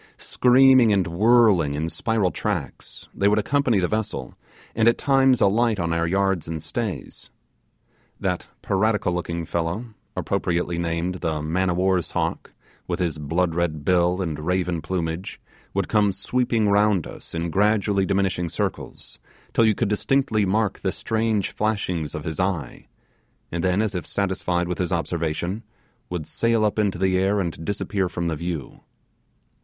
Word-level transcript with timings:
Screaming 0.17 0.91
and 0.91 1.05
whirling 1.05 1.75
in 1.75 1.87
spiral 1.87 2.31
tracks, 2.31 3.07
they 3.13 3.27
would 3.27 3.37
accompany 3.37 3.77
the 3.79 3.87
vessel, 3.87 4.33
and 4.73 4.87
at 4.87 4.97
times 4.97 5.39
alight 5.41 5.79
on 5.79 5.93
our 5.93 6.07
yards 6.07 6.47
and 6.47 6.63
stays. 6.63 7.29
That 8.19 8.47
piratical 8.63 9.13
looking 9.13 9.45
fellow, 9.45 9.93
appropriately 10.17 10.79
named 10.79 11.21
the 11.21 11.43
man 11.43 11.69
of 11.69 11.77
war's 11.77 12.09
hawk, 12.09 12.51
with 12.87 12.97
his 12.97 13.19
blood 13.19 13.53
red 13.53 13.85
bill 13.85 14.23
and 14.23 14.39
raven 14.39 14.81
plumage, 14.81 15.39
would 15.75 15.87
come 15.87 16.11
sweeping 16.11 16.67
round 16.67 17.05
us 17.05 17.35
in 17.35 17.51
gradually 17.51 18.03
diminishing 18.07 18.49
circles, 18.49 19.19
till 19.53 19.65
you 19.65 19.75
could 19.75 19.89
distinctly 19.89 20.47
mark 20.47 20.79
the 20.79 20.91
strange 20.91 21.51
flashings 21.51 22.15
of 22.15 22.23
his 22.23 22.39
eye; 22.39 22.87
and 23.51 23.63
then, 23.63 23.83
as 23.83 23.93
if 23.93 24.07
satisfied 24.07 24.67
with 24.67 24.79
his 24.79 24.91
observation, 24.91 25.61
would 26.09 26.25
sail 26.25 26.65
up 26.65 26.79
into 26.79 26.97
the 26.97 27.19
air 27.19 27.39
and 27.39 27.63
disappear 27.63 28.09
from 28.09 28.25
the 28.29 28.35
view. 28.35 28.79